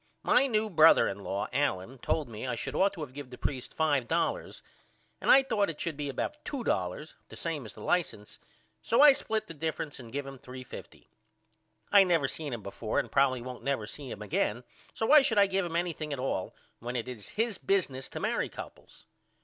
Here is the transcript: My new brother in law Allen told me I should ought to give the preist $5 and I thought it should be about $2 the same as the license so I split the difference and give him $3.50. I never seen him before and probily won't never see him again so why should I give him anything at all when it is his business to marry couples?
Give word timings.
My 0.23 0.47
new 0.47 0.67
brother 0.71 1.07
in 1.07 1.19
law 1.19 1.47
Allen 1.53 1.99
told 1.99 2.27
me 2.27 2.47
I 2.47 2.55
should 2.55 2.73
ought 2.73 2.93
to 2.93 3.05
give 3.05 3.29
the 3.29 3.37
preist 3.37 3.75
$5 3.75 4.61
and 5.21 5.29
I 5.29 5.43
thought 5.43 5.69
it 5.69 5.79
should 5.79 5.95
be 5.95 6.09
about 6.09 6.43
$2 6.43 7.13
the 7.29 7.35
same 7.35 7.65
as 7.67 7.75
the 7.75 7.83
license 7.83 8.39
so 8.81 8.99
I 8.99 9.13
split 9.13 9.45
the 9.45 9.53
difference 9.53 9.99
and 9.99 10.11
give 10.11 10.25
him 10.25 10.39
$3.50. 10.39 11.05
I 11.91 12.03
never 12.03 12.27
seen 12.27 12.51
him 12.51 12.63
before 12.63 12.97
and 12.97 13.11
probily 13.11 13.43
won't 13.43 13.61
never 13.61 13.85
see 13.85 14.09
him 14.09 14.23
again 14.23 14.63
so 14.91 15.05
why 15.05 15.21
should 15.21 15.37
I 15.37 15.45
give 15.45 15.65
him 15.67 15.75
anything 15.75 16.11
at 16.11 16.17
all 16.19 16.55
when 16.79 16.95
it 16.95 17.07
is 17.07 17.29
his 17.29 17.59
business 17.59 18.09
to 18.09 18.19
marry 18.19 18.49
couples? 18.49 19.05